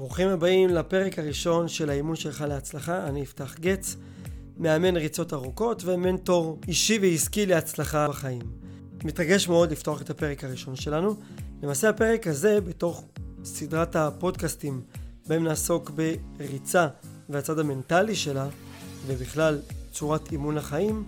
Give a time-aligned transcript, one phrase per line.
[0.00, 3.96] ברוכים הבאים לפרק הראשון של האימון שלך להצלחה, אני אפתח גץ,
[4.56, 8.42] מאמן ריצות ארוכות ומנטור אישי ועסקי להצלחה בחיים.
[9.04, 11.14] מתרגש מאוד לפתוח את הפרק הראשון שלנו.
[11.62, 13.04] למעשה הפרק הזה, בתוך
[13.44, 14.80] סדרת הפודקאסטים
[15.26, 15.90] בהם נעסוק
[16.36, 16.88] בריצה
[17.28, 18.48] והצד המנטלי שלה,
[19.06, 19.58] ובכלל
[19.92, 21.04] צורת אימון החיים,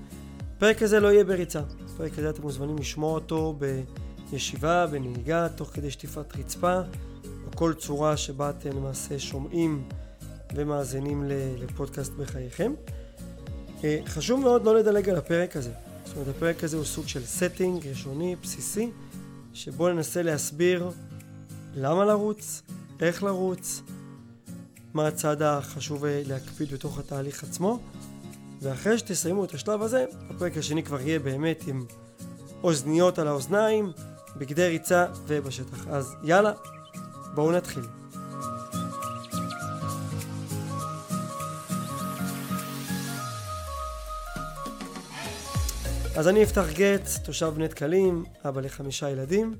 [0.57, 1.61] הפרק הזה לא יהיה בריצה.
[1.95, 3.59] הפרק הזה אתם מוזמנים לשמוע אותו
[4.31, 6.81] בישיבה, בנהיגה, תוך כדי שטיפת רצפה.
[7.55, 9.89] כל צורה שבה אתם למעשה שומעים
[10.55, 11.25] ומאזינים
[11.58, 12.72] לפודקאסט בחייכם.
[13.85, 15.72] אה, חשוב מאוד לא לדלג על הפרק הזה.
[16.04, 18.91] זאת אומרת, הפרק הזה הוא סוג של setting ראשוני, בסיסי,
[19.54, 20.91] שבו ננסה להסביר
[21.75, 22.63] למה לרוץ,
[23.00, 23.82] איך לרוץ,
[24.94, 27.79] מה הצעד החשוב להקפיד בתוך התהליך עצמו,
[28.63, 31.85] ואחרי שתסיימו את השלב הזה, הפרק השני כבר יהיה באמת עם
[32.62, 33.92] אוזניות על האוזניים,
[34.36, 35.86] בגדי ריצה ובשטח.
[35.89, 36.53] אז יאללה,
[37.34, 37.83] בואו נתחיל.
[46.16, 49.55] אז אני אפתח גץ, תושב בני דקלים, אבא לחמישה ילדים.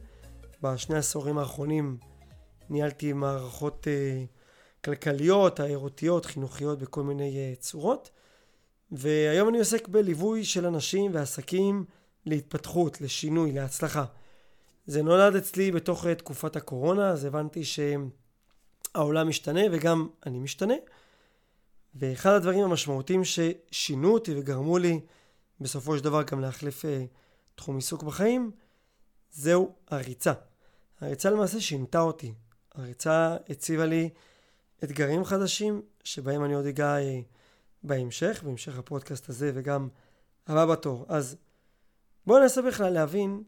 [0.63, 1.97] בשני העשורים האחרונים
[2.71, 4.27] ניהלתי מערכות uh,
[4.85, 8.11] כלכליות, תיירותיות, חינוכיות בכל מיני uh, צורות.
[8.93, 11.85] והיום אני עוסק בליווי של אנשים ועסקים
[12.27, 14.05] להתפתחות, לשינוי, להצלחה.
[14.87, 20.75] זה נולד אצלי בתוך אה, תקופת הקורונה, אז הבנתי שהעולם משתנה וגם אני משתנה.
[21.95, 25.01] ואחד הדברים המשמעותיים ששינו אותי וגרמו לי
[25.61, 27.05] בסופו של דבר גם להחליף אה,
[27.55, 28.51] תחום עיסוק בחיים,
[29.33, 30.33] זהו הריצה.
[31.01, 32.33] הריצה למעשה שינתה אותי.
[32.75, 34.11] הריצה הציבה לי
[34.85, 37.21] אתגרים חדשים, שבהם אני עוד אגע אה,
[37.83, 39.89] בהמשך, בהמשך הפודקאסט הזה וגם
[40.47, 41.07] הבא בתור.
[41.09, 41.37] אז
[42.27, 43.43] בואו ננסה בכלל להבין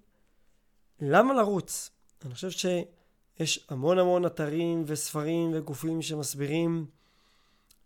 [1.00, 1.90] למה לרוץ?
[2.24, 6.86] אני חושב שיש המון המון אתרים וספרים וגופים שמסבירים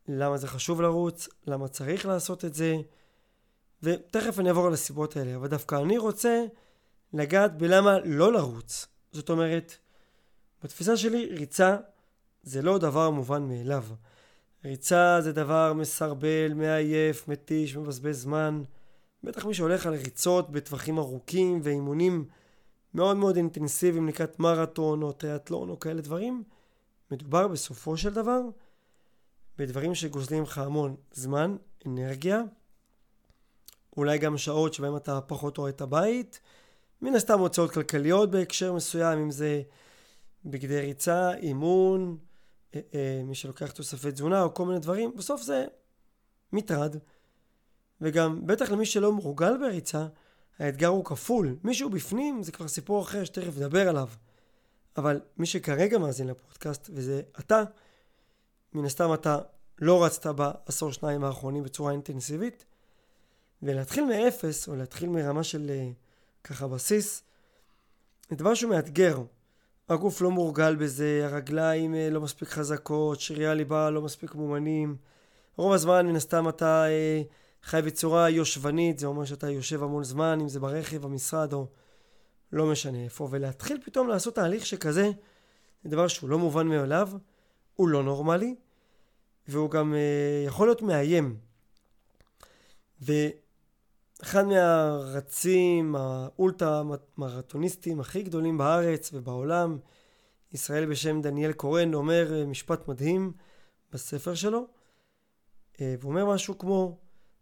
[0.09, 2.77] למה זה חשוב לרוץ, למה צריך לעשות את זה,
[3.83, 6.45] ותכף אני אעבור על הסיבות האלה, אבל דווקא אני רוצה
[7.13, 8.87] לגעת בלמה לא לרוץ.
[9.13, 9.77] זאת אומרת,
[10.63, 11.77] בתפיסה שלי ריצה
[12.43, 13.85] זה לא דבר מובן מאליו.
[14.65, 18.63] ריצה זה דבר מסרבל, מעייף, מתיש, מבזבז זמן.
[19.25, 22.25] בטח מי שהולך על ריצות בטווחים ארוכים ואימונים
[22.95, 26.43] מאוד מאוד אינטנסיביים לקראת מרתון או תיאטלון או כאלה דברים,
[27.11, 28.41] מדובר בסופו של דבר
[29.59, 31.57] בדברים שגוזלים לך המון זמן,
[31.87, 32.43] אנרגיה,
[33.97, 36.41] אולי גם שעות שבהם אתה פחות רואה את הבית,
[37.03, 39.63] מן הסתם הוצאות כלכליות בהקשר מסוים, אם זה
[40.45, 42.19] בגדי ריצה, אימון,
[42.75, 45.67] אה, אה, מי שלוקח תוספי תזונה או כל מיני דברים, בסוף זה
[46.53, 46.97] מטרד.
[48.01, 50.07] וגם בטח למי שלא מורגל בריצה,
[50.59, 51.57] האתגר הוא כפול.
[51.65, 54.09] מישהו בפנים זה כבר סיפור אחר שתכף נדבר עליו.
[54.97, 57.63] אבל מי שכרגע מאזין לפודקאסט, וזה אתה,
[58.73, 59.39] מן הסתם אתה
[59.79, 62.65] לא רצת בעשור שניים האחרונים בצורה אינטנסיבית,
[63.63, 65.91] ולהתחיל מאפס, או להתחיל מרמה של אה,
[66.45, 67.23] ככה בסיס,
[68.31, 69.23] זה דבר שהוא מאתגר.
[69.89, 74.97] הגוף לא מורגל בזה, הרגליים אה, לא מספיק חזקות, שרירי הליבה לא מספיק מאומנים.
[75.57, 77.23] רוב הזמן מן הסתם אתה אה,
[77.63, 81.67] חי בצורה יושבנית, זה אומר שאתה יושב המון זמן, אם זה ברכב, במשרד או
[82.53, 85.11] לא משנה איפה, ולהתחיל פתאום לעשות תהליך שכזה,
[85.85, 87.09] זה דבר שהוא לא מובן מאליו,
[87.75, 88.55] הוא לא נורמלי,
[89.49, 91.37] והוא גם אה, יכול להיות מאיים.
[93.01, 96.83] ואחד מהרצים, האולטרה
[97.19, 99.79] מרתוניסטים הכי גדולים בארץ ובעולם,
[100.53, 103.33] ישראל בשם דניאל קורן, אומר אה, משפט מדהים
[103.93, 104.67] בספר שלו,
[105.81, 106.99] אה, והוא אומר משהו כמו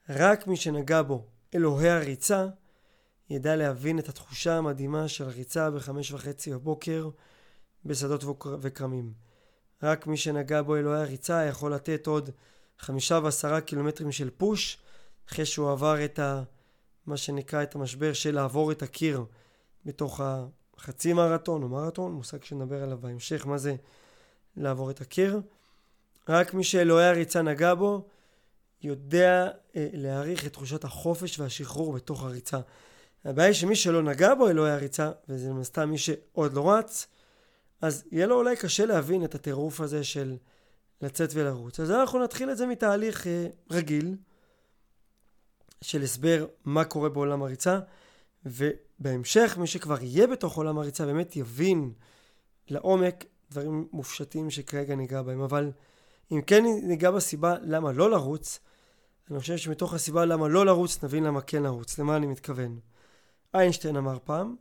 [0.08, 1.24] רק מי שנגע בו
[1.54, 2.46] אלוהי הריצה,
[3.30, 7.08] ידע להבין את התחושה המדהימה של ריצה בחמש וחצי בבוקר
[7.84, 8.24] בשדות
[8.60, 9.12] וכרמים.
[9.82, 12.30] רק מי שנגע בו אלוהי הריצה יכול לתת עוד
[12.78, 14.78] חמישה ועשרה קילומטרים של פוש
[15.28, 16.42] אחרי שהוא עבר את ה...
[17.06, 19.24] מה שנקרא את המשבר של לעבור את הקיר
[19.84, 20.20] בתוך
[20.76, 23.74] החצי מרתון או מרתון, מושג שנדבר עליו בהמשך, מה זה
[24.56, 25.40] לעבור את הקיר.
[26.28, 28.06] רק מי שאלוהי הריצה נגע בו
[28.82, 32.60] יודע אה, להעריך את תחושת החופש והשחרור בתוך הריצה.
[33.24, 37.06] הבעיה היא שמי שלא נגע בו אלוהי הריצה, וזה סתם מי שעוד לא רץ,
[37.80, 40.36] אז יהיה לו אולי קשה להבין את הטירוף הזה של
[41.02, 41.80] לצאת ולרוץ.
[41.80, 44.16] אז אנחנו נתחיל את זה מתהליך אה, רגיל
[45.82, 47.78] של הסבר מה קורה בעולם הריצה,
[48.44, 51.92] ובהמשך מי שכבר יהיה בתוך עולם הריצה באמת יבין
[52.68, 55.40] לעומק דברים מופשטים שכרגע ניגע בהם.
[55.40, 55.70] אבל
[56.32, 58.60] אם כן ניגע בסיבה למה לא לרוץ,
[59.30, 61.98] אני חושב שמתוך הסיבה למה לא לרוץ, נבין למה כן לרוץ.
[61.98, 62.78] למה אני מתכוון?
[63.54, 64.56] איינשטיין אמר פעם,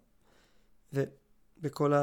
[0.94, 1.94] ובכל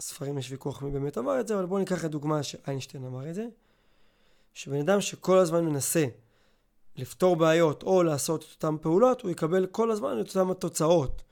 [0.00, 3.30] ספרים יש ויכוח מי באמת אמר את זה, אבל בואו ניקח את דוגמה שאיינשטיין אמר
[3.30, 3.46] את זה,
[4.54, 6.04] שבן אדם שכל הזמן מנסה
[6.96, 11.22] לפתור בעיות או לעשות את אותן פעולות, הוא יקבל כל הזמן את אותן התוצאות.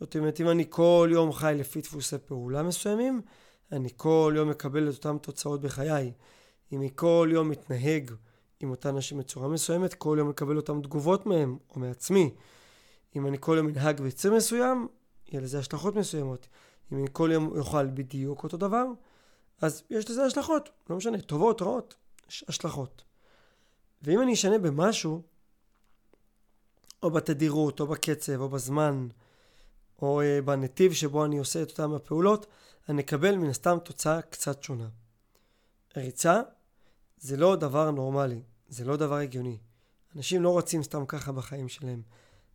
[0.00, 3.22] זאת אומרת, אם אני כל יום חי לפי דפוסי פעולה מסוימים,
[3.72, 6.12] אני כל יום מקבל את אותן תוצאות בחיי.
[6.72, 8.10] אם אני כל יום מתנהג
[8.60, 12.34] עם אותן אנשים בצורה מסוימת, כל יום מקבל אותן תגובות מהם או מעצמי.
[13.16, 14.88] אם אני כל יום מנהג ביצע מסוים,
[15.28, 16.48] יהיה לזה השלכות מסוימות.
[16.92, 18.84] אם אני כל יום אוכל בדיוק אותו דבר,
[19.60, 21.94] אז יש לזה השלכות, לא משנה, טובות, רעות,
[22.28, 23.02] יש השלכות.
[24.02, 25.22] ואם אני אשנה במשהו,
[27.02, 29.08] או בתדירות, או בקצב, או בזמן,
[30.02, 32.46] או uh, בנתיב שבו אני עושה את אותן הפעולות,
[32.88, 34.88] אני אקבל מן הסתם תוצאה קצת שונה.
[35.96, 36.42] ריצה
[37.16, 39.58] זה לא דבר נורמלי, זה לא דבר הגיוני.
[40.16, 42.02] אנשים לא רצים סתם ככה בחיים שלהם.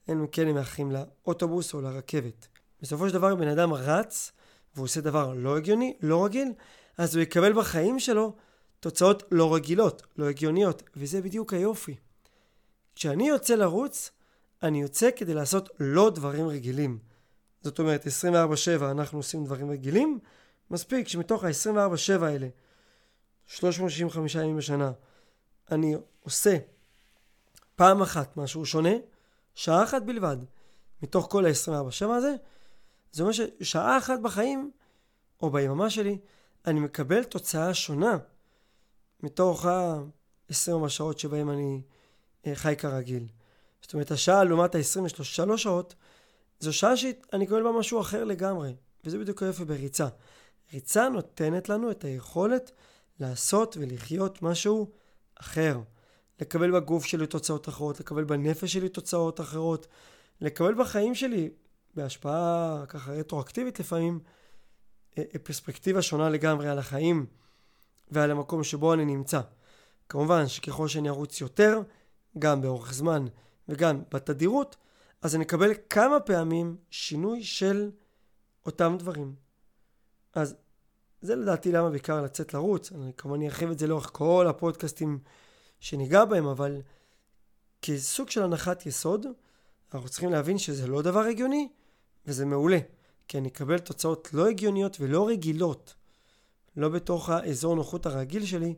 [0.07, 2.47] אין כן הם מאחרים לאוטובוס או לרכבת.
[2.81, 4.31] בסופו של דבר בן אדם רץ
[4.75, 6.53] והוא עושה דבר לא הגיוני, לא רגיל,
[6.97, 8.35] אז הוא יקבל בחיים שלו
[8.79, 11.95] תוצאות לא רגילות, לא הגיוניות, וזה בדיוק היופי.
[12.95, 14.11] כשאני יוצא לרוץ,
[14.63, 16.99] אני יוצא כדי לעשות לא דברים רגילים.
[17.61, 20.19] זאת אומרת, 24/7 אנחנו עושים דברים רגילים,
[20.71, 22.47] מספיק שמתוך ה-24/7 האלה,
[23.47, 24.91] 365 ימים בשנה,
[25.71, 26.57] אני עושה
[27.75, 28.93] פעם אחת משהו שונה,
[29.55, 30.37] שעה אחת בלבד,
[31.01, 32.35] מתוך כל ה-24/7 הזה,
[33.11, 34.71] זה אומר ששעה אחת בחיים,
[35.41, 36.17] או ביממה שלי,
[36.65, 38.17] אני מקבל תוצאה שונה
[39.23, 41.81] מתוך ה-20 שעות שבהם אני
[42.47, 43.27] אה, חי כרגיל.
[43.81, 45.95] זאת אומרת, השעה לעומת ה-23 שעות,
[46.59, 50.07] זו שעה שאני אקבל בה משהו אחר לגמרי, וזה בדיוק היופי בריצה.
[50.73, 52.71] ריצה נותנת לנו את היכולת
[53.21, 54.91] לעשות ולחיות משהו
[55.35, 55.79] אחר.
[56.41, 59.87] לקבל בגוף שלי תוצאות אחרות, לקבל בנפש שלי תוצאות אחרות,
[60.41, 61.49] לקבל בחיים שלי,
[61.95, 64.19] בהשפעה ככה רטרואקטיבית לפעמים,
[65.17, 67.25] אה, אה, פרספקטיבה שונה לגמרי על החיים
[68.11, 69.41] ועל המקום שבו אני נמצא.
[70.09, 71.79] כמובן שככל שאני ארוץ יותר,
[72.39, 73.25] גם באורך זמן
[73.67, 74.75] וגם בתדירות,
[75.21, 77.91] אז אני אקבל כמה פעמים שינוי של
[78.65, 79.35] אותם דברים.
[80.33, 80.55] אז
[81.21, 85.19] זה לדעתי למה בעיקר לצאת לרוץ, אני כמובן ארחיב את זה לאורך כל הפודקאסטים
[85.79, 86.81] שניגע בהם, אבל
[87.81, 89.25] כסוג של הנחת יסוד,
[89.93, 91.69] אנחנו צריכים להבין שזה לא דבר הגיוני,
[92.25, 92.79] וזה מעולה,
[93.27, 95.93] כי אני אקבל תוצאות לא הגיוניות ולא רגילות,
[96.77, 98.75] לא בתוך האזור נוחות הרגיל שלי,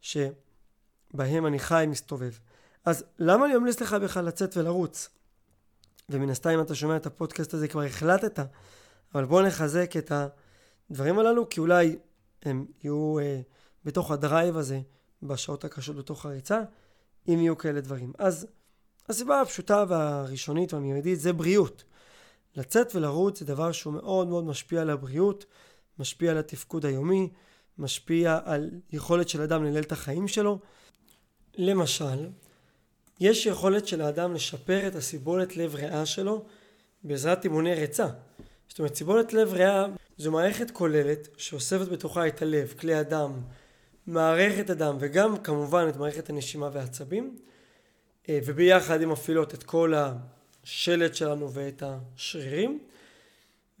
[0.00, 2.32] שבהם אני חי מסתובב.
[2.84, 5.08] אז למה אני ממליץ לך בכלל לצאת ולרוץ?
[6.08, 8.46] ומן הסתם אם אתה שומע את הפודקאסט הזה כבר החלטת,
[9.14, 10.12] אבל בוא נחזק את
[10.90, 11.96] הדברים הללו, כי אולי
[12.42, 13.40] הם יהיו אה,
[13.84, 14.80] בתוך הדרייב הזה,
[15.22, 16.62] בשעות הקשות בתוך הריצה,
[17.28, 18.12] אם יהיו כאלה דברים.
[18.18, 18.46] אז
[19.08, 21.84] הסיבה הפשוטה והראשונית והמיידית זה בריאות.
[22.56, 25.44] לצאת ולרוץ זה דבר שהוא מאוד מאוד משפיע על הבריאות,
[25.98, 27.28] משפיע על התפקוד היומי,
[27.78, 30.58] משפיע על יכולת של אדם לנהל את החיים שלו.
[31.56, 32.28] למשל,
[33.20, 36.44] יש יכולת של האדם לשפר את הסיבולת לב ריאה שלו
[37.04, 38.06] בעזרת אימוני ריצה.
[38.68, 39.86] זאת אומרת, סיבולת לב ריאה
[40.20, 43.40] זו מערכת כוללת שאוספת בתוכה את הלב, כלי הדם,
[44.06, 47.38] מערכת הדם וגם כמובן את מערכת הנשימה והעצבים
[48.28, 49.94] אה, וביחד הן מפעילות את כל
[50.64, 52.80] השלד שלנו ואת השרירים.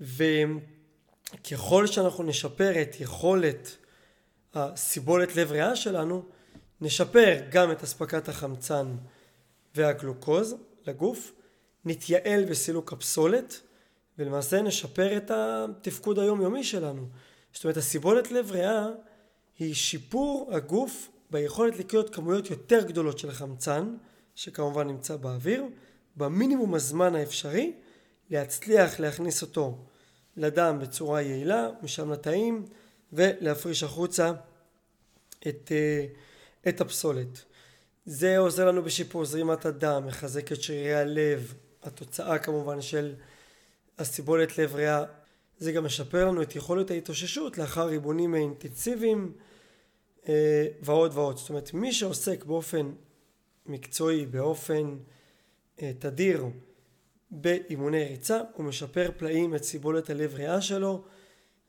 [0.00, 3.76] וככל שאנחנו נשפר את יכולת
[4.54, 6.22] הסיבולת לב ריאה שלנו
[6.80, 8.96] נשפר גם את אספקת החמצן
[9.74, 10.54] והגלוקוז
[10.86, 11.32] לגוף,
[11.84, 13.60] נתייעל בסילוק הפסולת
[14.20, 17.06] ולמעשה נשפר את התפקוד היומיומי שלנו.
[17.52, 18.86] זאת אומרת הסיבולת לב ריאה
[19.58, 23.96] היא שיפור הגוף ביכולת לקלוט כמויות יותר גדולות של חמצן,
[24.34, 25.64] שכמובן נמצא באוויר,
[26.16, 27.72] במינימום הזמן האפשרי,
[28.30, 29.78] להצליח להכניס אותו
[30.36, 32.66] לדם בצורה יעילה, משם לתאים,
[33.12, 34.32] ולהפריש החוצה
[35.48, 36.06] את, אה,
[36.68, 37.44] את הפסולת.
[38.06, 43.14] זה עוזר לנו בשיפור זרימת הדם, מחזק את שרירי הלב, התוצאה כמובן של
[44.00, 45.04] הסיבולת לב ריאה.
[45.58, 49.32] זה גם משפר לנו את יכולת ההתאוששות לאחר ריבונים אינטנסיביים
[50.28, 51.36] אה, ועוד ועוד.
[51.36, 52.92] זאת אומרת, מי שעוסק באופן
[53.66, 54.96] מקצועי, באופן
[55.82, 56.46] אה, תדיר
[57.30, 61.04] באימוני ריצה, הוא משפר פלאים את סיבולת הלב ריאה שלו,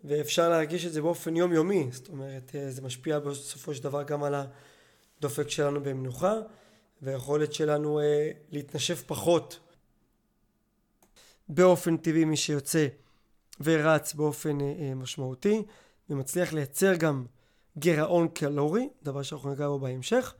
[0.03, 1.87] ואפשר להרגיש את זה באופן יומיומי.
[1.91, 4.35] זאת אומרת, אה, זה משפיע בסופו של דבר גם על
[5.17, 6.35] הדופק שלנו במנוחה,
[7.01, 7.99] והיכולת שלנו
[8.51, 9.59] להתנשף פחות
[11.53, 12.87] באופן טבעי מי שיוצא
[13.61, 15.63] ורץ באופן אה, אה, משמעותי,
[16.09, 17.25] ומצליח לייצר גם
[17.77, 20.33] גירעון קלורי, דבר שאנחנו ניגע בו בהמשך,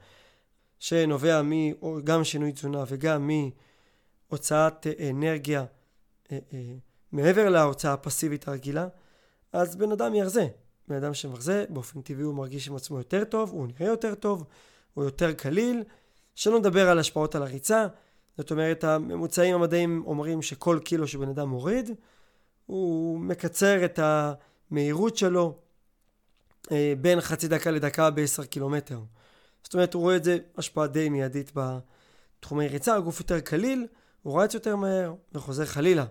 [0.80, 1.42] שנובע
[2.04, 3.30] גם שינוי תזונה וגם
[4.30, 5.66] מהוצאת אנרגיה
[7.12, 8.88] מעבר להוצאה הפסיבית הרגילה.
[9.54, 10.48] אז בן אדם ירזה.
[10.88, 14.44] בן אדם שמרזה, באופן טבעי הוא מרגיש עם עצמו יותר טוב, הוא נראה יותר טוב,
[14.94, 15.84] הוא יותר קליל.
[16.36, 17.88] שלא נדבר על השפעות על הריצה.
[18.38, 21.90] זאת אומרת, הממוצעים המדעיים אומרים שכל קילו שבן אדם מוריד,
[22.66, 25.58] הוא מקצר את המהירות שלו
[26.72, 29.00] אה, בין חצי דקה לדקה ב-10 קילומטר.
[29.64, 33.88] זאת אומרת, הוא רואה את זה השפעה די מיידית בתחומי ריצה, הגוף יותר קליל,
[34.24, 36.06] הוא רץ יותר מהר וחוזר חלילה.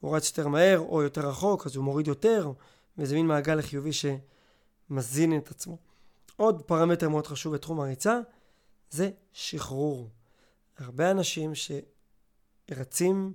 [0.00, 2.52] הוא רץ יותר מהר או יותר רחוק, אז הוא מוריד יותר,
[2.98, 5.78] וזה מין מעגל חיובי שמזין את עצמו.
[6.36, 8.20] עוד פרמטר מאוד חשוב בתחום הריצה
[8.90, 10.08] זה שחרור.
[10.78, 11.52] הרבה אנשים
[12.70, 13.32] שרצים,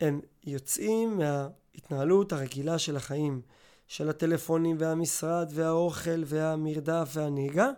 [0.00, 3.42] הם יוצאים מההתנהלות הרגילה של החיים,
[3.86, 7.70] של הטלפונים והמשרד והאוכל והמרדף והנהיגה,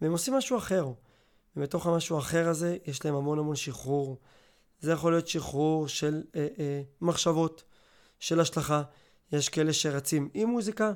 [0.00, 0.92] והם עושים משהו אחר.
[1.56, 4.18] ובתוך המשהו האחר הזה יש להם המון המון שחרור.
[4.80, 7.64] זה יכול להיות שחרור של אה, אה, מחשבות,
[8.18, 8.82] של השלכה.
[9.32, 10.92] יש כאלה שרצים עם מוזיקה,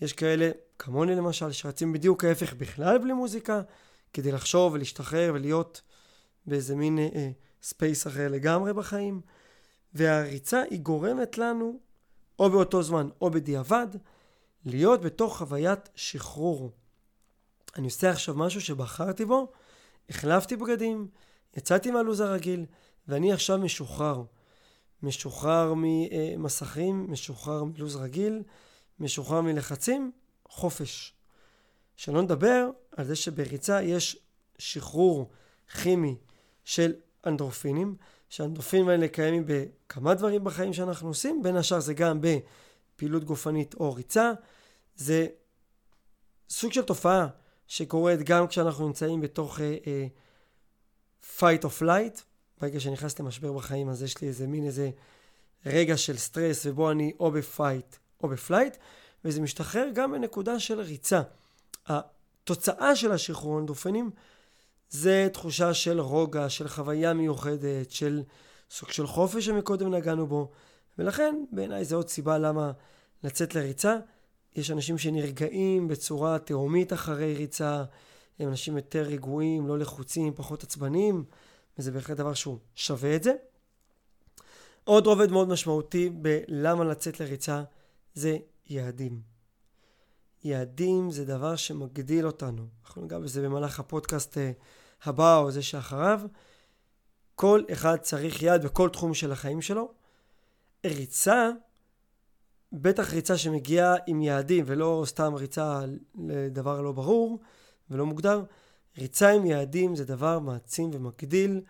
[0.00, 3.60] יש כאלה, כמוני למשל, שרצים בדיוק ההפך בכלל בלי מוזיקה,
[4.12, 5.82] כדי לחשוב ולהשתחרר ולהיות
[6.46, 7.30] באיזה מין אה, אה,
[7.62, 9.20] space אחר לגמרי בחיים.
[9.94, 11.78] והריצה היא גורמת לנו,
[12.38, 13.86] או באותו זמן או בדיעבד,
[14.64, 16.70] להיות בתוך חוויית שחרור.
[17.76, 19.52] אני עושה עכשיו משהו שבחרתי בו,
[20.08, 21.08] החלפתי בגדים,
[21.56, 22.66] יצאתי מהלו"ז הרגיל,
[23.08, 24.22] ואני עכשיו משוחרר.
[25.02, 28.42] משוחרר ממסכים, משוחרר מלו"ז רגיל,
[29.00, 30.12] משוחרר מלחצים,
[30.48, 31.14] חופש.
[31.96, 34.18] שלא נדבר על זה שבריצה יש
[34.58, 35.30] שחרור
[35.82, 36.16] כימי
[36.64, 36.92] של
[37.26, 37.96] אנדרופינים,
[38.28, 43.94] שהאנדרופינים האלה קיימים בכמה דברים בחיים שאנחנו עושים, בין השאר זה גם בפעילות גופנית או
[43.94, 44.32] ריצה,
[44.96, 45.26] זה
[46.50, 47.26] סוג של תופעה
[47.66, 52.22] שקורית גם כשאנחנו נמצאים בתוך uh, uh, fight or flight,
[52.60, 54.90] ברגע שנכנסתי למשבר בחיים אז יש לי איזה מין איזה
[55.66, 58.76] רגע של סטרס ובו אני או ב fight או ב flight,
[59.24, 61.22] וזה משתחרר גם בנקודה של ריצה.
[61.86, 64.10] התוצאה של השחרור אנדורפינים
[64.92, 68.22] זה תחושה של רוגע, של חוויה מיוחדת, של
[68.70, 70.50] סוג של חופש שמקודם נגענו בו,
[70.98, 72.72] ולכן בעיניי זה עוד סיבה למה
[73.24, 73.98] לצאת לריצה.
[74.56, 77.84] יש אנשים שנרגעים בצורה תהומית אחרי ריצה,
[78.38, 81.24] הם אנשים יותר רגועים, לא לחוצים, פחות עצבניים,
[81.78, 83.32] וזה בהחלט דבר שהוא שווה את זה.
[84.84, 87.62] עוד רובד מאוד משמעותי בלמה לצאת לריצה
[88.14, 89.20] זה יעדים.
[90.44, 92.66] יעדים זה דבר שמגדיל אותנו.
[92.84, 94.52] אנחנו ניגע בזה במהלך הפודקאסט אה,
[95.04, 96.20] הבא או זה שאחריו.
[97.34, 99.92] כל אחד צריך יעד בכל תחום של החיים שלו.
[100.86, 101.50] ריצה,
[102.72, 105.80] בטח ריצה שמגיעה עם יעדים ולא סתם ריצה
[106.14, 107.40] לדבר לא ברור
[107.90, 108.44] ולא מוגדר,
[108.98, 111.60] ריצה עם יעדים זה דבר מעצים ומגדיל.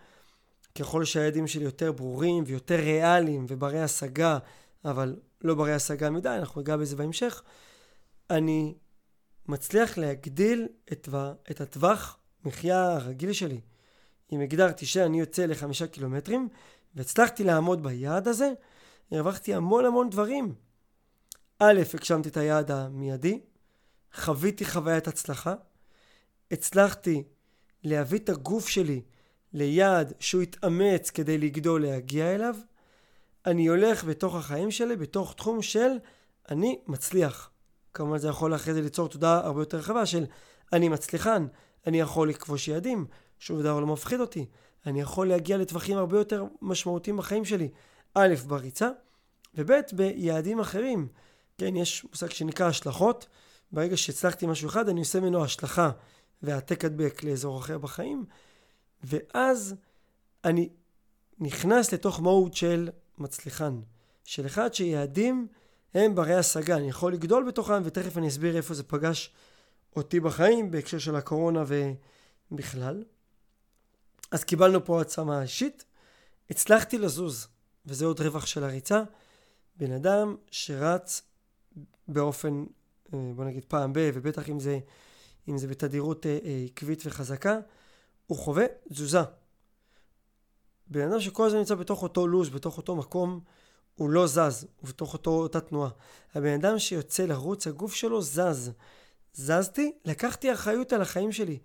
[0.75, 4.37] ככל שהיעדים שלי יותר ברורים ויותר ריאליים וברי השגה,
[4.85, 7.43] אבל לא ברי השגה מדי, אנחנו ניגע בזה בהמשך,
[8.29, 8.75] אני
[9.47, 11.09] מצליח להגדיל את,
[11.51, 13.61] את הטווח מחיה הרגיל שלי.
[14.31, 16.49] אם הגדרתי שאני יוצא לחמישה קילומטרים
[16.95, 18.53] והצלחתי לעמוד ביעד הזה,
[19.11, 20.55] הרווחתי המון המון דברים.
[21.59, 23.39] א', הגשמתי את היעד המיידי,
[24.13, 25.53] חוויתי חוויית הצלחה,
[26.51, 27.23] הצלחתי
[27.83, 29.01] להביא את הגוף שלי
[29.53, 32.55] ליעד שהוא התאמץ כדי לגדול להגיע אליו,
[33.45, 35.91] אני הולך בתוך החיים שלי, בתוך תחום של
[36.49, 37.49] אני מצליח.
[37.93, 40.25] כמובן זה יכול אחרי זה ליצור תודעה הרבה יותר רחבה של
[40.73, 41.47] אני מצליחן,
[41.87, 43.05] אני יכול לכבוש יעדים,
[43.39, 44.45] שום דבר לא מפחיד אותי,
[44.85, 47.69] אני יכול להגיע לטווחים הרבה יותר משמעותיים בחיים שלי,
[48.13, 48.89] א', בריצה,
[49.55, 51.07] וב', ביעדים אחרים.
[51.57, 53.27] כן, יש מושג שנקרא השלכות,
[53.71, 55.91] ברגע שהצלחתי משהו אחד אני עושה ממנו השלכה
[56.41, 58.25] והעתק הדבק לאזור אחר בחיים,
[59.03, 59.75] ואז
[60.45, 60.69] אני
[61.39, 63.79] נכנס לתוך מוד של מצליחן,
[64.23, 65.47] של אחד שיעדים
[65.93, 69.33] הם ברי השגה, אני יכול לגדול בתוכם ותכף אני אסביר איפה זה פגש
[69.95, 71.63] אותי בחיים בהקשר של הקורונה
[72.51, 73.03] ובכלל.
[74.31, 75.85] אז קיבלנו פה עצמה אישית,
[76.49, 77.47] הצלחתי לזוז,
[77.85, 79.03] וזה עוד רווח של הריצה.
[79.75, 81.21] בן אדם שרץ
[82.07, 82.65] באופן,
[83.13, 84.79] אה, בוא נגיד פעם ב, ובטח אם זה,
[85.49, 87.59] אם זה בתדירות אה, אה, עקבית וחזקה,
[88.27, 89.21] הוא חווה תזוזה.
[90.87, 93.39] בן אדם שכל הזמן נמצא בתוך אותו לו"ז, בתוך אותו מקום,
[93.95, 95.89] הוא לא זז, הוא בתוך אותו, אותה תנועה.
[96.35, 98.71] הבן אדם שיוצא לרוץ, הגוף שלו זז.
[99.33, 101.59] זזתי, לקחתי אחריות על החיים שלי.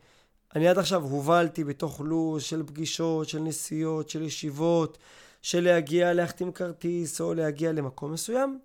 [0.57, 4.99] אני עד עכשיו הובלתי בתוך לו"ז של פגישות, של נסיעות, של ישיבות,
[5.43, 8.59] של להגיע להחתים כרטיס או להגיע למקום מסוים.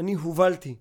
[0.00, 0.74] אני הובלתי.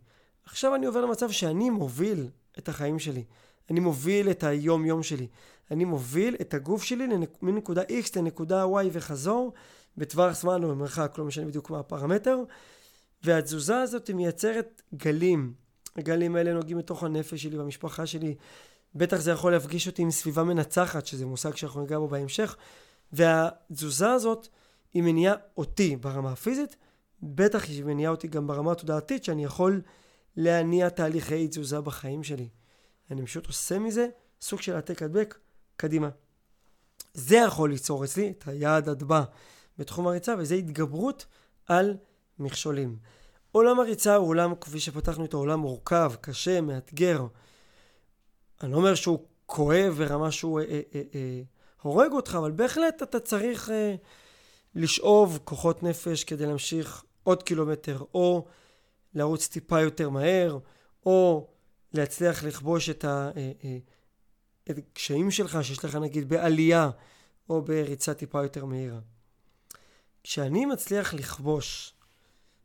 [0.45, 2.27] עכשיו אני עובר למצב שאני מוביל
[2.57, 3.23] את החיים שלי.
[3.69, 5.27] אני מוביל את היום יום שלי.
[5.71, 7.07] אני מוביל את הגוף שלי
[7.41, 9.53] מנקודה X לנקודה Y וחזור,
[9.97, 12.39] בטווח זמן או במרחק, לא משנה בדיוק מה הפרמטר,
[13.23, 15.53] והתזוזה הזאת מייצרת גלים.
[15.97, 18.35] הגלים האלה נוגעים לתוך הנפש שלי, במשפחה שלי.
[18.95, 22.55] בטח זה יכול להפגיש אותי עם סביבה מנצחת, שזה מושג שאנחנו ניגע בו בהמשך.
[23.11, 24.47] והתזוזה הזאת,
[24.93, 26.75] היא מניעה אותי ברמה הפיזית,
[27.23, 29.81] בטח היא מניעה אותי גם ברמה התודעתית, שאני יכול
[30.35, 32.49] להניע תהליכי תזוזה בחיים שלי.
[33.11, 34.07] אני פשוט עושה מזה
[34.41, 35.37] סוג של העתק הדבק
[35.77, 36.09] קדימה.
[37.13, 39.23] זה יכול ליצור אצלי את היעד הבא
[39.77, 41.25] בתחום הריצה, וזה התגברות
[41.67, 41.97] על
[42.39, 42.97] מכשולים.
[43.57, 47.25] עולם הריצה הוא עולם, כפי שפתחנו את העולם, מורכב, קשה, מאתגר.
[48.63, 51.41] אני לא אומר שהוא כואב ברמה שהוא אה, אה, אה, אה,
[51.81, 53.95] הורג אותך, אבל בהחלט אתה צריך אה,
[54.75, 58.45] לשאוב כוחות נפש כדי להמשיך עוד קילומטר, או
[59.13, 60.59] לרוץ טיפה יותר מהר,
[61.05, 61.47] או
[61.93, 63.05] להצליח לכבוש את
[64.67, 66.89] הקשיים אה, אה, שלך, שיש לך נגיד בעלייה,
[67.49, 68.99] או בריצה טיפה יותר מהירה.
[70.23, 71.93] כשאני מצליח לכבוש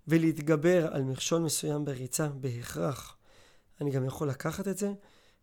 [0.09, 3.17] ולהתגבר על מכשול מסוים בריצה, בהכרח,
[3.81, 4.93] אני גם יכול לקחת את זה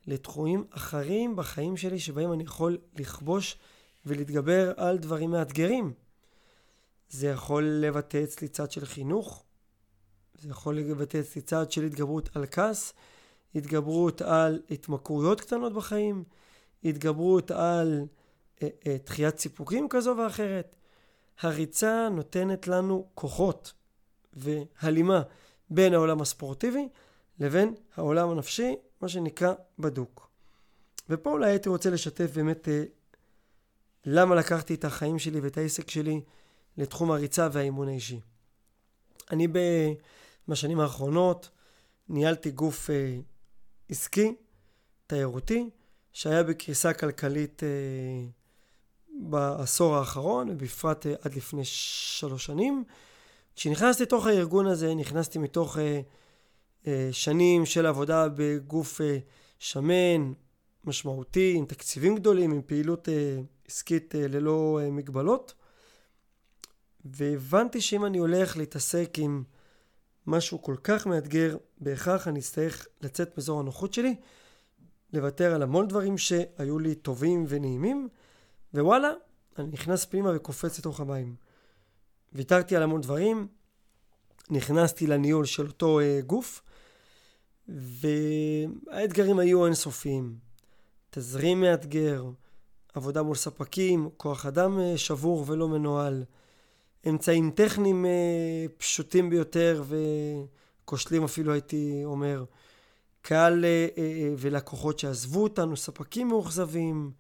[0.08, 3.58] לתחומים אחרים בחיים שלי שבהם אני יכול לכבוש
[4.06, 5.94] ולהתגבר על דברים מאתגרים.
[7.10, 9.44] זה יכול לבטא אצלי צד של חינוך,
[10.36, 12.94] זה יכול לבטא אצלי צד של התגברות על כעס,
[13.56, 16.24] התגברות על התמכרויות קטנות בחיים,
[16.84, 18.06] התגברות על
[18.64, 20.76] אה, אה, דחיית סיפוקים כזו ואחרת.
[21.40, 23.74] הריצה נותנת לנו כוחות
[24.34, 25.22] והלימה
[25.70, 26.88] בין העולם הספורטיבי
[27.40, 30.30] לבין העולם הנפשי, מה שנקרא בדוק.
[31.10, 32.84] ופה אולי הייתי רוצה לשתף באמת אה,
[34.06, 36.22] למה לקחתי את החיים שלי ואת העסק שלי
[36.78, 38.20] לתחום הריצה והאימון האישי.
[39.32, 39.48] אני
[40.48, 41.50] בשנים האחרונות
[42.10, 43.18] ניהלתי גוף אה,
[43.90, 44.36] עסקי,
[45.08, 45.70] תיירותי,
[46.14, 47.70] שהיה בקריסה כלכלית אה,
[49.20, 52.84] בעשור האחרון, ובפרט אה, עד לפני שלוש שנים.
[53.60, 56.02] כשנכנסתי לתוך הארגון הזה, נכנסתי מתוך אה,
[56.88, 59.18] אה, שנים של עבודה בגוף אה,
[59.60, 60.34] שמן,
[60.84, 65.54] משמעותי, עם תקציבים גדולים, עם פעילות אה, עסקית אה, ללא אה, מגבלות.
[67.06, 69.44] והבנתי שאם אני הולך להתעסק עם
[70.28, 74.16] משהו כל כך מאתגר, בהכרח אני אצטרך לצאת מאזור הנוחות שלי,
[75.14, 78.10] לוותר על המון דברים שהיו לי טובים ונעימים,
[78.74, 79.12] ווואלה,
[79.58, 81.49] אני נכנס פנימה וקופץ לתוך המים.
[82.34, 83.48] ויתרתי על המון דברים,
[84.50, 86.62] נכנסתי לניהול של אותו uh, גוף,
[87.68, 90.36] והאתגרים היו אינסופיים.
[91.10, 92.26] תזרים מאתגר,
[92.94, 96.24] עבודה מול ספקים, כוח אדם uh, שבור ולא מנוהל,
[97.10, 99.84] אמצעים טכניים uh, פשוטים ביותר
[100.84, 102.44] וכושלים אפילו הייתי אומר,
[103.22, 104.00] קהל uh, uh,
[104.38, 107.12] ולקוחות שעזבו אותנו, ספקים מאוכזבים,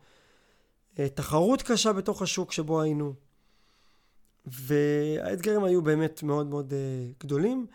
[0.95, 3.28] uh, תחרות קשה בתוך השוק שבו היינו.
[4.51, 7.67] והאתגרים היו באמת מאוד מאוד uh, גדולים.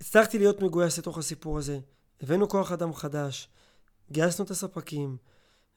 [0.00, 1.78] הצלחתי להיות מגויס לתוך הסיפור הזה.
[2.20, 3.48] הבאנו כוח אדם חדש,
[4.10, 5.16] גייסנו את הספקים,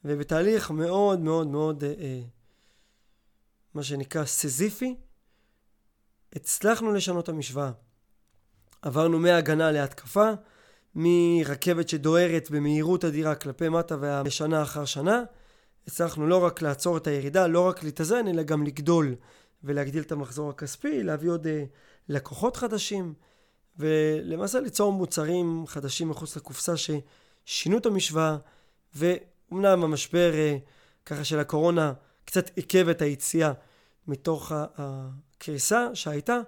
[0.05, 2.27] ובתהליך מאוד מאוד מאוד, uh, uh,
[3.73, 4.95] מה שנקרא סזיפי,
[6.35, 7.71] הצלחנו לשנות את המשוואה.
[8.81, 10.29] עברנו מהגנה להתקפה,
[10.95, 15.23] מרכבת שדוהרת במהירות אדירה כלפי מטה ושנה אחר שנה.
[15.87, 19.15] הצלחנו לא רק לעצור את הירידה, לא רק להתאזן, אלא גם לגדול
[19.63, 21.49] ולהגדיל את המחזור הכספי, להביא עוד uh,
[22.09, 23.13] לקוחות חדשים,
[23.77, 28.37] ולמעשה ליצור מוצרים חדשים מחוץ לקופסה ששינו את המשוואה,
[28.95, 30.59] ואומנם המשבר uh,
[31.05, 31.93] ככה של הקורונה
[32.25, 33.51] קצת עיכב את היציאה
[34.07, 36.39] מתוך הקריסה שהייתה,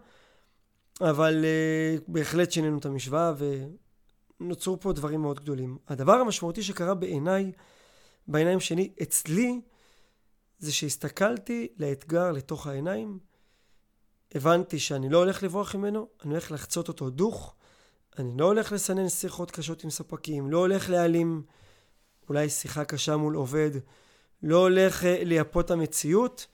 [1.02, 3.34] אבל uh, בהחלט שינינו את המשוואה
[4.40, 5.78] ונוצרו פה דברים מאוד גדולים.
[5.88, 7.52] הדבר המשמעותי שקרה בעיניי,
[8.28, 9.62] בעיניים שלי, אצלי,
[10.64, 13.20] זה שהסתכלתי לאתגר לתוך העיניים,
[14.36, 17.56] הבנתי שאני לא הולך לברוח ממנו, אני הולך לחצות אותו דוך,
[18.20, 21.44] אני לא הולך לסנן שיחות קשות עם ספקים, לא הולך להעלים
[22.30, 23.72] אולי שיחה קשה מול עובד,
[24.44, 26.48] לא הולך אה, לייפות המציאות,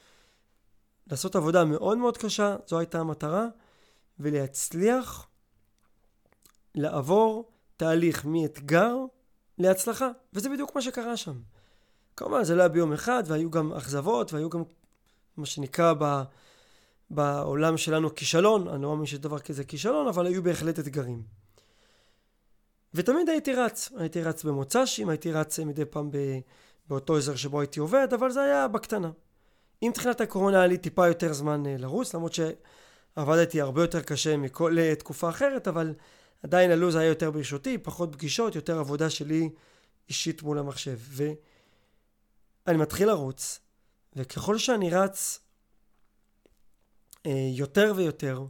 [1.08, 3.48] לעשות עבודה מאוד מאוד קשה, זו הייתה המטרה,
[4.20, 5.28] ולהצליח
[6.76, 8.96] לעבור תהליך מאתגר
[9.58, 11.40] להצלחה, וזה בדיוק מה שקרה שם.
[12.20, 14.64] כמובן זה לא היה ביום אחד, והיו גם אכזבות, והיו גם
[15.38, 16.22] מה שנקרא ב,
[17.10, 21.24] בעולם שלנו כישלון, אני לא מאמין שיש דבר כזה כישלון, אבל היו בהחלט אתגרים.
[22.94, 26.18] ותמיד הייתי רץ, הייתי רץ במוצ"שים, הייתי רץ מדי פעם ב,
[26.90, 29.12] באותו אזור שבו הייתי עובד, אבל זה היה בקטנה.
[29.82, 34.38] עם תחילת הקורונה היה לי טיפה יותר זמן אה, לרוץ, למרות שעבדתי הרבה יותר קשה
[34.38, 35.94] מכל אה, תקופה אחרת, אבל
[36.44, 39.50] עדיין הלו"ז היה יותר ברשותי, פחות פגישות, יותר עבודה שלי
[40.10, 40.98] אישית מול המחשב.
[42.68, 43.60] ואני מתחיל לרוץ,
[44.16, 45.40] וככל שאני רץ
[47.26, 48.46] אה, יותר ויותר,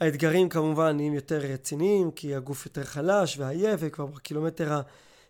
[0.00, 4.80] האתגרים כמובן נהיים יותר רציניים, כי הגוף יותר חלש ועייף, וכבר בקילומטר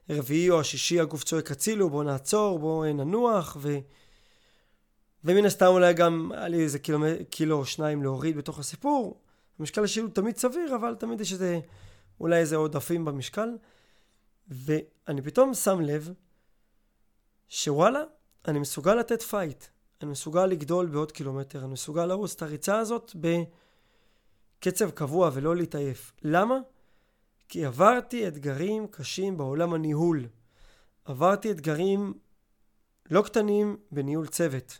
[0.09, 3.79] הרביעי או השישי הגוף צועק הצילו, בואו נעצור, בואו ננוח, ו...
[5.25, 6.99] ומן הסתם אולי גם היה לי איזה קילו,
[7.31, 9.21] קילו או שניים להוריד בתוך הסיפור.
[9.59, 11.61] המשקל השני הוא תמיד סביר, אבל תמיד יש איזה,
[12.21, 13.49] אולי איזה עודפים במשקל.
[14.49, 16.13] ואני פתאום שם לב
[17.53, 18.03] שוואלה,
[18.49, 19.65] אני מסוגל לתת fight.
[20.03, 23.13] אני מסוגל לגדול בעוד קילומטר, אני מסוגל לרוץ את הריצה הזאת
[24.61, 26.13] בקצב קבוע ולא להתעייף.
[26.23, 26.59] למה?
[27.49, 30.27] כי עברתי אתגרים קשים בעולם הניהול.
[31.05, 32.15] עברתי אתגרים
[33.11, 34.79] לא קטנים בניהול צוות,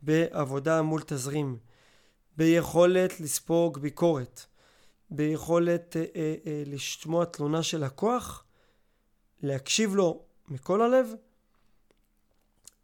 [0.00, 1.58] בעבודה מול תזרים,
[2.36, 4.46] ביכולת לספוג ביקורת,
[5.10, 8.44] ביכולת אה, אה, אה, לשמוע תלונה של לקוח,
[9.42, 11.14] להקשיב לו מכל הלב,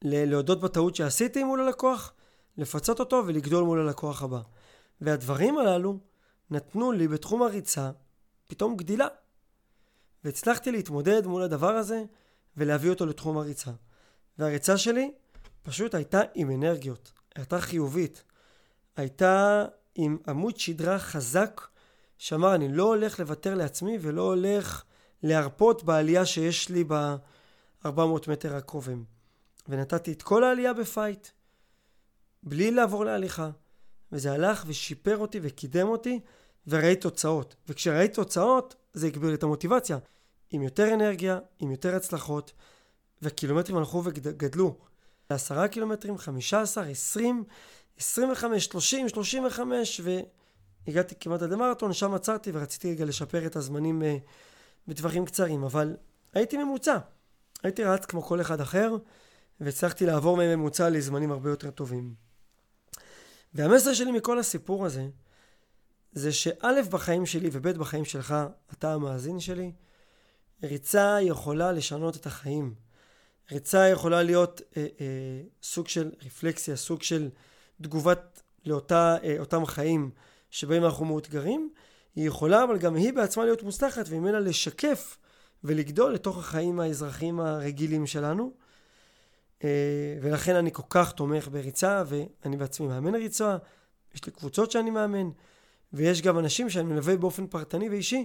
[0.02, 2.12] להודות בטעות שעשיתי מול הלקוח,
[2.56, 4.40] לפצות אותו ולגדול מול הלקוח הבא.
[5.00, 5.98] והדברים הללו
[6.50, 7.90] נתנו לי בתחום הריצה
[8.46, 9.06] פתאום גדילה.
[10.24, 12.02] והצלחתי להתמודד מול הדבר הזה
[12.56, 13.70] ולהביא אותו לתחום הריצה.
[14.38, 15.12] והריצה שלי
[15.62, 18.22] פשוט הייתה עם אנרגיות, הייתה חיובית,
[18.96, 21.60] הייתה עם עמוד שדרה חזק
[22.18, 24.84] שאמר אני לא הולך לוותר לעצמי ולא הולך
[25.22, 27.88] להרפות בעלייה שיש לי ב-400
[28.28, 29.17] מטר הקרובים.
[29.68, 31.28] ונתתי את כל העלייה בפייט,
[32.42, 33.50] בלי לעבור להליכה.
[34.12, 36.20] וזה הלך ושיפר אותי וקידם אותי,
[36.66, 37.56] וראיתי תוצאות.
[37.68, 39.98] וכשראיתי תוצאות, זה הגביר לי את המוטיבציה.
[40.50, 42.52] עם יותר אנרגיה, עם יותר הצלחות,
[43.22, 44.78] והקילומטרים הלכו וגדלו.
[45.28, 47.44] עשרה קילומטרים, חמישה עשר, עשרים,
[47.98, 50.00] עשרים וחמש, שלושים, שלושים וחמש,
[50.86, 54.30] והגעתי כמעט עד למרתון, שם עצרתי ורציתי רגע לשפר את הזמנים uh,
[54.86, 55.96] בטווחים קצרים, אבל
[56.34, 56.98] הייתי ממוצע.
[57.62, 58.96] הייתי רץ כמו כל אחד אחר,
[59.60, 62.14] והצלחתי לעבור מממוצע לזמנים הרבה יותר טובים.
[63.54, 65.06] והמסר שלי מכל הסיפור הזה,
[66.12, 68.34] זה שא' בחיים שלי וב' בחיים שלך,
[68.72, 69.72] אתה המאזין שלי,
[70.62, 72.74] ריצה יכולה לשנות את החיים.
[73.52, 75.06] ריצה יכולה להיות אה, אה,
[75.62, 77.28] סוג של רפלקסיה, סוג של
[77.82, 80.10] תגובת לאותם אה, חיים
[80.50, 81.70] שבהם אנחנו מאותגרים.
[82.16, 85.18] היא יכולה אבל גם היא בעצמה להיות מוצלחת וממנה לשקף
[85.64, 88.52] ולגדול לתוך החיים האזרחיים הרגילים שלנו.
[89.64, 93.56] אה, ולכן אני כל כך תומך בריצה, ואני בעצמי מאמן ריצה,
[94.14, 95.30] יש לי קבוצות שאני מאמן,
[95.92, 98.24] ויש גם אנשים שאני מלווה באופן פרטני ואישי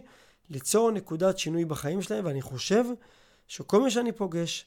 [0.49, 2.83] ליצור נקודת שינוי בחיים שלהם, ואני חושב
[3.47, 4.65] שכל מי שאני פוגש,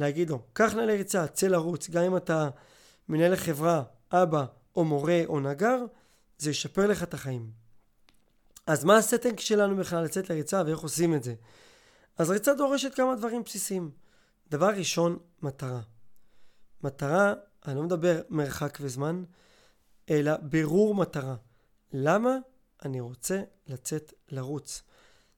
[0.00, 2.48] להגיד לו, קח נא לריצה, צא לרוץ, גם אם אתה
[3.08, 4.44] מנהל חברה, אבא,
[4.76, 5.78] או מורה, או נגר,
[6.38, 7.50] זה ישפר לך את החיים.
[8.66, 11.34] אז מה הסטינג שלנו בכלל לצאת לריצה ואיך עושים את זה?
[12.18, 13.90] אז ריצה דורשת כמה דברים בסיסיים.
[14.50, 15.80] דבר ראשון, מטרה.
[16.82, 17.34] מטרה,
[17.66, 19.24] אני לא מדבר מרחק וזמן,
[20.10, 21.36] אלא ברור מטרה.
[21.92, 22.36] למה
[22.84, 24.82] אני רוצה לצאת לרוץ?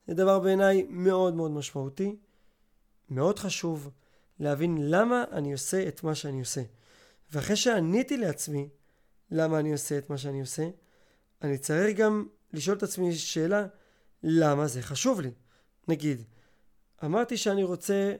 [0.06, 2.16] זה דבר בעיניי מאוד מאוד משמעותי,
[3.10, 3.90] מאוד חשוב
[4.38, 6.62] להבין למה אני עושה את מה שאני עושה.
[7.32, 8.68] ואחרי שעניתי לעצמי
[9.30, 10.68] למה אני עושה את מה שאני עושה,
[11.42, 13.66] אני צריך גם לשאול את עצמי שאלה,
[14.22, 15.30] למה זה חשוב לי?
[15.88, 16.22] נגיד,
[17.04, 18.14] אמרתי שאני רוצה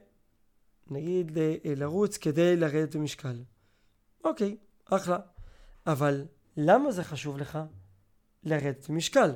[0.91, 3.43] נגיד אה, לרוץ כדי לרדת במשקל.
[4.25, 5.19] אוקיי, אחלה.
[5.87, 6.25] אבל
[6.57, 7.59] למה זה חשוב לך
[8.45, 9.33] לרדת במשקל?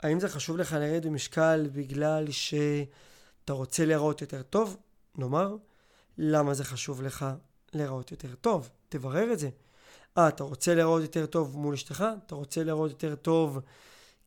[0.00, 4.76] האם זה חשוב לך לרדת במשקל בגלל שאתה רוצה להיראות יותר טוב?
[5.18, 5.56] נאמר,
[6.18, 7.26] למה זה חשוב לך
[7.72, 8.70] להיראות יותר טוב?
[8.88, 9.50] תברר את זה.
[10.18, 12.04] אה, אתה רוצה להיראות יותר טוב מול אשתך?
[12.26, 13.58] אתה רוצה להיראות יותר טוב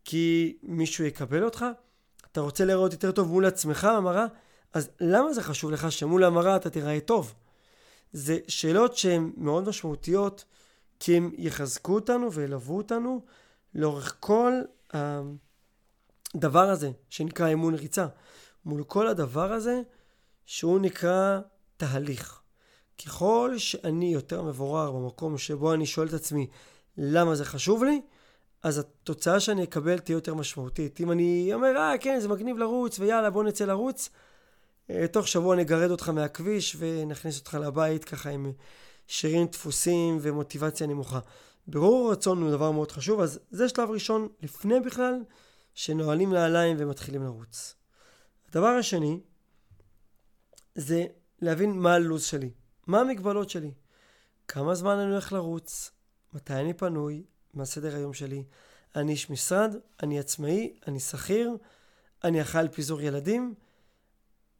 [0.06, 1.66] כי מישהו יקבל אותך?
[2.32, 4.26] אתה רוצה להיראות יותר טוב מול עצמך במראה?
[4.76, 7.34] אז למה זה חשוב לך שמול המראה אתה תיראה טוב?
[8.14, 10.46] זה שאלות שהן מאוד משמעותיות,
[11.00, 13.22] כי הן יחזקו אותנו וילוו אותנו
[13.76, 14.54] לאורך כל
[14.94, 18.08] הדבר הזה שנקרא אמון ריצה.
[18.66, 19.82] מול כל הדבר הזה
[20.46, 21.40] שהוא נקרא
[21.78, 22.42] תהליך.
[23.06, 26.48] ככל שאני יותר מבורר במקום שבו אני שואל את עצמי
[26.98, 28.02] למה זה חשוב לי,
[28.64, 31.00] אז התוצאה שאני אקבל תהיה יותר משמעותית.
[31.00, 34.10] אם אני אומר, אה, כן, זה מגניב לרוץ, ויאללה, בוא נצא לרוץ,
[35.12, 38.52] תוך שבוע נגרד אותך מהכביש ונכניס אותך לבית ככה עם
[39.08, 41.20] שירים דפוסים ומוטיבציה נמוכה.
[41.68, 45.24] ברור רצון הוא דבר מאוד חשוב, אז זה שלב ראשון לפני בכלל
[45.74, 47.76] שנועלים נעליים ומתחילים לרוץ.
[48.50, 49.20] הדבר השני
[50.76, 51.06] זה
[51.42, 52.52] להבין מה הלו"ז שלי,
[52.88, 53.72] מה המגבלות שלי,
[54.48, 55.92] כמה זמן אני הולך לרוץ,
[56.34, 58.44] מתי אני פנוי, מה סדר היום שלי.
[58.96, 61.58] אני איש משרד, אני עצמאי, אני שכיר,
[62.24, 63.54] אני אחראי פיזור ילדים,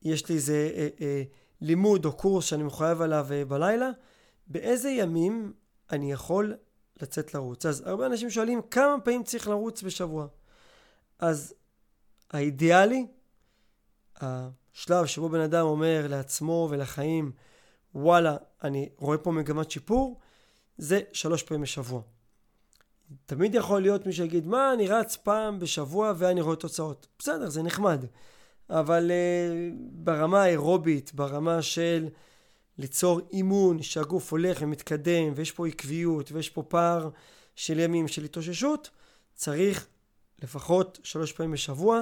[0.06, 1.24] יש לי איזה אה, אה,
[1.62, 3.90] לימוד או קורס שאני מחויב עליו אה, בלילה,
[4.48, 5.54] באיזה ימים
[5.92, 6.56] אני יכול
[7.02, 7.66] לצאת לרוץ.
[7.66, 10.28] אז הרבה אנשים שואלים כמה פעמים צריך לרוץ בשבוע.
[11.20, 11.54] אז
[12.32, 13.08] האידיאלי,
[14.22, 17.32] השלב שבו בן אדם אומר לעצמו ולחיים,
[17.96, 20.20] וואלה, אני רואה פה מגמת שיפור,
[20.78, 22.02] זה שלוש פעמים בשבוע.
[23.26, 27.08] תמיד יכול להיות מי שיגיד, מה, אני רץ פעם בשבוע ואני רואה תוצאות.
[27.20, 28.06] בסדר, זה נחמד.
[28.70, 32.08] אבל uh, ברמה האירובית, ברמה של
[32.78, 37.10] ליצור אימון, שהגוף הולך ומתקדם, ויש פה עקביות, ויש פה פער
[37.56, 38.90] של ימים של התאוששות,
[39.34, 39.88] צריך
[40.44, 42.02] לפחות שלוש פעמים בשבוע,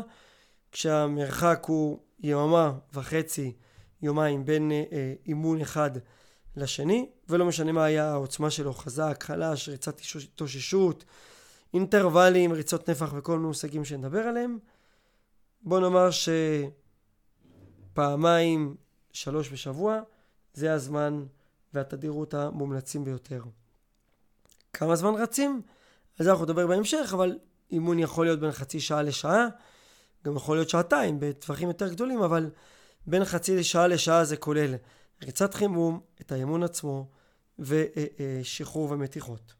[0.71, 3.53] כשהמרחק הוא יממה וחצי,
[4.01, 4.93] יומיים, בין uh,
[5.27, 5.91] אימון אחד
[6.55, 10.01] לשני, ולא משנה מה היה העוצמה שלו, חזק, חלש, ריצת
[10.33, 11.05] התאוששות,
[11.73, 14.57] אינטרוולים, ריצות נפח וכל מיני מושגים שנדבר עליהם.
[15.65, 16.09] בוא נאמר
[17.91, 18.75] שפעמיים,
[19.13, 20.01] שלוש בשבוע,
[20.53, 21.25] זה הזמן
[21.73, 23.41] והתדירות המומלצים ביותר.
[24.73, 25.61] כמה זמן רצים?
[26.19, 27.39] על זה אנחנו נדבר בהמשך, אבל
[27.71, 29.47] אימון יכול להיות בין חצי שעה לשעה,
[30.25, 32.49] גם יכול להיות שעתיים בטווחים יותר גדולים, אבל
[33.07, 34.75] בין חצי שעה לשעה זה כולל
[35.23, 37.09] ריצת חימום, את האימון עצמו
[37.59, 39.53] ושחרור ומתיחות.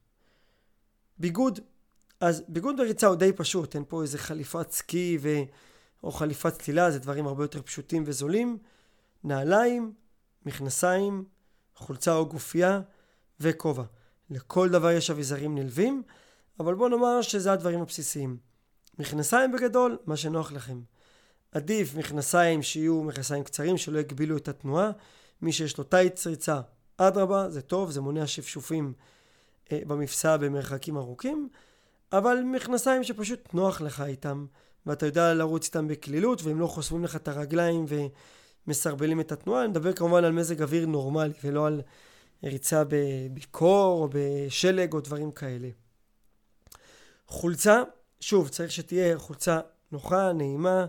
[1.17, 1.59] ביגוד,
[2.19, 5.29] אז ביגוד בריצה הוא די פשוט, אין פה איזה חליפת סקי ו...
[6.03, 8.57] או חליפת צלילה, זה דברים הרבה יותר פשוטים וזולים.
[9.23, 9.93] נעליים,
[10.45, 11.25] מכנסיים,
[11.75, 12.81] חולצה או גופייה
[13.39, 13.83] וכובע.
[14.29, 16.03] לכל דבר יש אביזרים נלווים,
[16.59, 18.37] אבל בוא נאמר שזה הדברים הבסיסיים.
[18.99, 20.81] מכנסיים בגדול, מה שנוח לכם.
[21.51, 24.91] עדיף מכנסיים שיהיו מכנסיים קצרים, שלא יגבילו את התנועה.
[25.41, 26.61] מי שיש לו טייץ ריצה,
[26.97, 28.93] אדרבה, זה טוב, זה מונע שפשופים
[29.71, 31.49] אה, במפסע במרחקים ארוכים,
[32.13, 34.45] אבל מכנסיים שפשוט נוח לך איתם,
[34.85, 37.85] ואתה יודע לרוץ איתם בקלילות, והם לא חוסמים לך את הרגליים
[38.67, 39.61] ומסרבלים את התנועה.
[39.61, 41.81] אני מדבר כמובן על מזג אוויר נורמלי, ולא על
[42.43, 42.83] ריצה
[43.33, 45.69] בקור או בשלג או דברים כאלה.
[47.27, 47.83] חולצה,
[48.19, 49.59] שוב, צריך שתהיה חולצה
[49.91, 50.85] נוחה, נעימה,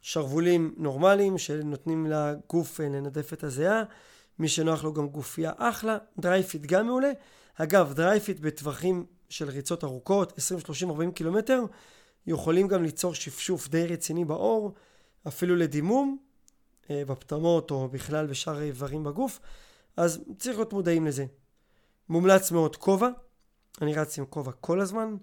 [0.00, 3.82] שרוולים נורמליים שנותנים לגוף אה, לנדף את הזיעה.
[4.38, 7.10] מי שנוח לו גם גופייה אחלה, דריי-פיט גם מעולה.
[7.54, 11.62] אגב, דרייפיט בטווחים של ריצות ארוכות, 20, 30, 40 קילומטר,
[12.26, 14.74] יכולים גם ליצור שפשוף די רציני בעור,
[15.28, 16.18] אפילו לדימום,
[16.90, 19.40] אה, בפטמות או בכלל בשאר איברים בגוף,
[19.96, 21.26] אז צריך להיות מודעים לזה.
[22.08, 23.08] מומלץ מאוד כובע,
[23.82, 25.16] אני רץ עם כובע כל הזמן.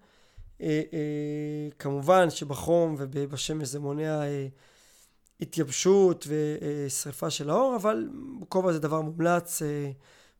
[0.61, 4.47] אה, אה, כמובן שבחום ובשמש זה מונע אה,
[5.41, 8.09] התייבשות ושריפה של האור, אבל
[8.49, 9.91] כובע זה דבר מומלץ, אה,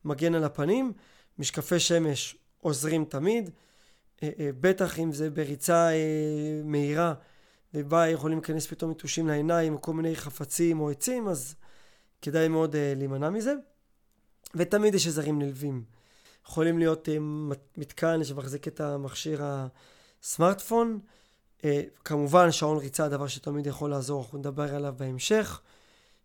[0.04, 0.92] מגן על הפנים.
[1.38, 3.50] משקפי שמש עוזרים תמיד.
[4.22, 7.14] אה, אה, בטח אם זה בריצה אה, מהירה
[7.74, 11.54] ובה יכולים להיכנס פתאום יתושים לעיניים או כל מיני חפצים או עצים, אז
[12.22, 13.54] כדאי מאוד להימנע מזה.
[14.54, 15.84] ותמיד יש עזרים נלווים.
[16.46, 17.08] יכולים להיות
[17.76, 19.42] מתקן שמחזיק את המכשיר
[20.22, 20.98] הסמארטפון.
[22.04, 25.60] כמובן שעון ריצה, דבר שתמיד יכול לעזור, אנחנו נדבר עליו בהמשך.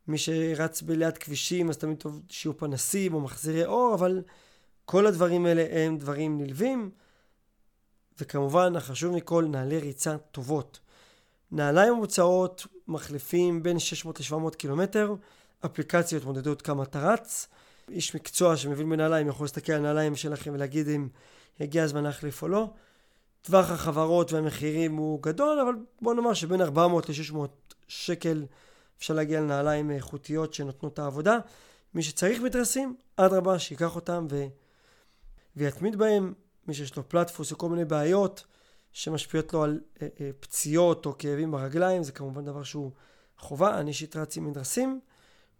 [0.07, 4.21] מי שרץ בליד כבישים, אז תמיד טוב שיהיו פנסים או מחזירי אור, אבל
[4.85, 6.91] כל הדברים האלה הם דברים נלווים.
[8.19, 10.79] וכמובן, החשוב מכל, נעלי ריצה טובות.
[11.51, 15.15] נעליים ממוצעות מחליפים בין 600 ל-700 קילומטר,
[15.65, 17.47] אפליקציות מודדות כמה אתה רץ.
[17.89, 21.07] איש מקצוע שמבין בנעליים יכול להסתכל על הנעליים שלכם ולהגיד אם
[21.59, 22.69] הגיע הזמן להחליף או לא.
[23.41, 27.37] טווח החברות והמחירים הוא גדול, אבל בוא נאמר שבין 400 ל-600
[27.87, 28.45] שקל
[28.97, 31.37] אפשר להגיע לנעליים איכותיות שנותנות את העבודה.
[31.93, 34.45] מי שצריך מדרסים, אדרבה, שייקח אותם ו...
[35.57, 36.33] ויתמיד בהם.
[36.67, 38.43] מי שיש לו פלטפוס או כל מיני בעיות
[38.93, 42.91] שמשפיעות לו על אה, אה, פציעות או כאבים ברגליים, זה כמובן דבר שהוא
[43.37, 43.79] חובה.
[43.79, 44.99] אני אישית רץ עם מדרסים,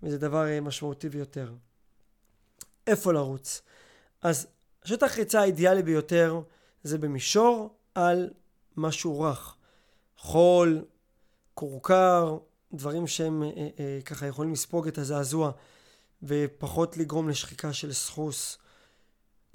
[0.03, 1.53] וזה דבר אה, משמעותי ביותר.
[2.88, 3.62] איפה לרוץ?
[4.21, 4.47] אז
[4.84, 6.41] שטח ריצה האידיאלי ביותר
[6.84, 8.29] זה במישור על
[8.77, 9.55] משהו רך.
[10.17, 10.86] חול,
[11.53, 12.38] כורכר,
[12.73, 15.51] דברים שהם אה, אה, ככה יכולים לספוג את הזעזוע
[16.23, 18.58] ופחות לגרום לשחיקה של סחוס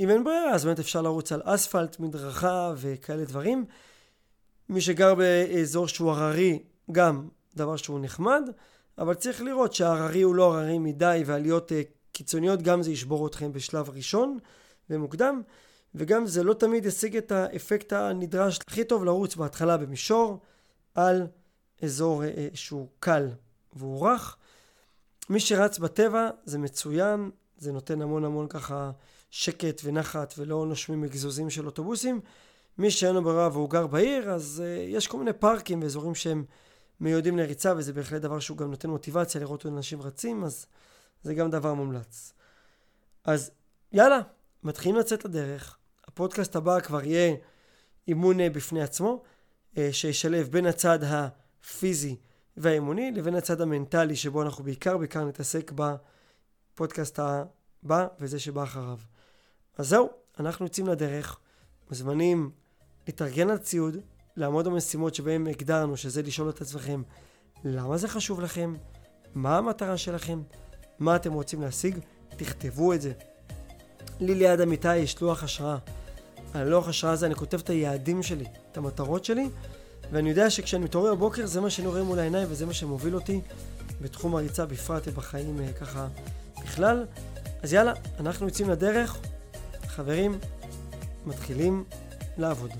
[0.00, 3.64] אם אין ברירה, אז באמת אפשר לרוץ על אספלט, מדרכה וכאלה דברים.
[4.68, 8.42] מי שגר באזור שהוא הררי, גם דבר שהוא נחמד,
[8.98, 11.74] אבל צריך לראות שההררי הוא לא הררי מדי ועליות uh,
[12.12, 14.38] קיצוניות, גם זה ישבור אתכם בשלב ראשון
[14.90, 15.42] ומוקדם,
[15.94, 18.58] וגם זה לא תמיד ישיג את האפקט הנדרש.
[18.66, 20.38] הכי טוב לרוץ בהתחלה במישור
[20.94, 21.26] על
[21.82, 23.28] אזור uh, שהוא קל
[23.72, 24.36] והוא רך.
[25.30, 28.90] מי שרץ בטבע זה מצוין, זה נותן המון המון ככה
[29.30, 32.20] שקט ונחת ולא נושמים מגזוזים של אוטובוסים.
[32.78, 36.44] מי שאין לו ברירה והוא גר בעיר, אז uh, יש כל מיני פארקים ואזורים שהם
[37.00, 40.66] מיועדים לריצה, וזה בהחלט דבר שהוא גם נותן מוטיבציה לראות אנשים רצים, אז
[41.22, 42.32] זה גם דבר מומלץ.
[43.24, 43.50] אז
[43.92, 44.20] יאללה,
[44.62, 45.76] מתחילים לצאת לדרך.
[46.06, 47.36] הפודקאסט הבא כבר יהיה
[48.08, 49.22] אימון אה, בפני עצמו,
[49.78, 52.16] אה, שישלב בין הצד הפיזי
[52.56, 58.98] והאימוני לבין הצד המנטלי, שבו אנחנו בעיקר בעיקר נתעסק בפודקאסט הבא וזה שבא אחריו.
[59.80, 60.08] אז זהו,
[60.40, 61.38] אנחנו יוצאים לדרך,
[61.90, 62.50] מוזמנים
[63.06, 63.96] להתארגן על ציוד,
[64.36, 67.02] לעמוד במשימות שבהם הגדרנו, שזה לשאול את עצמכם
[67.64, 68.74] למה זה חשוב לכם,
[69.34, 70.42] מה המטרה שלכם,
[70.98, 71.98] מה אתם רוצים להשיג,
[72.36, 73.12] תכתבו את זה.
[74.20, 75.76] לי ליד המיטה יש לוח השראה.
[76.54, 79.48] על הלוח השראה הזה אני כותב את היעדים שלי, את המטרות שלי,
[80.12, 83.40] ואני יודע שכשאני מתעורר בבוקר זה מה שאני רואה מול העיניים וזה מה שמוביל אותי
[84.00, 86.08] בתחום הריצה בפרט ובחיים אה, ככה
[86.64, 87.06] בכלל.
[87.62, 89.20] אז יאללה, אנחנו יוצאים לדרך,
[89.90, 90.38] חברים,
[91.26, 91.84] מתחילים
[92.38, 92.70] לעבוד.